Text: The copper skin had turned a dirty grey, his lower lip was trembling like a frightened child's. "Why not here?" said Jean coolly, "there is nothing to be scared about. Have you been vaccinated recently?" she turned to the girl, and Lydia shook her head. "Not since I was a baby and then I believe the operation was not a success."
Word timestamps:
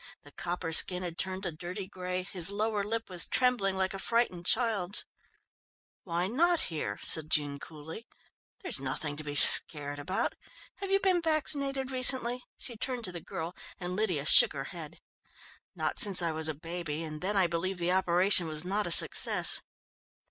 The 0.23 0.31
copper 0.31 0.73
skin 0.73 1.03
had 1.03 1.15
turned 1.19 1.45
a 1.45 1.51
dirty 1.51 1.85
grey, 1.87 2.23
his 2.23 2.49
lower 2.49 2.83
lip 2.83 3.07
was 3.07 3.27
trembling 3.27 3.77
like 3.77 3.93
a 3.93 3.99
frightened 3.99 4.47
child's. 4.47 5.05
"Why 6.05 6.25
not 6.25 6.61
here?" 6.73 6.97
said 7.03 7.29
Jean 7.29 7.59
coolly, 7.59 8.07
"there 8.63 8.69
is 8.69 8.79
nothing 8.79 9.15
to 9.17 9.23
be 9.23 9.35
scared 9.35 9.99
about. 9.99 10.33
Have 10.77 10.89
you 10.89 10.99
been 10.99 11.21
vaccinated 11.21 11.91
recently?" 11.91 12.43
she 12.57 12.75
turned 12.75 13.03
to 13.03 13.11
the 13.11 13.21
girl, 13.21 13.55
and 13.79 13.95
Lydia 13.95 14.25
shook 14.25 14.53
her 14.53 14.63
head. 14.73 14.99
"Not 15.75 15.99
since 15.99 16.23
I 16.23 16.31
was 16.31 16.47
a 16.49 16.55
baby 16.55 17.03
and 17.03 17.21
then 17.21 17.37
I 17.37 17.45
believe 17.45 17.77
the 17.77 17.91
operation 17.91 18.47
was 18.47 18.65
not 18.65 18.87
a 18.87 18.91
success." 18.91 19.61